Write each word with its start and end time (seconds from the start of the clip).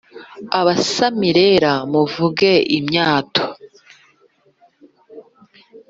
Abasamirera 0.59 1.71
muvuge 1.91 2.51
imyato 2.77 3.45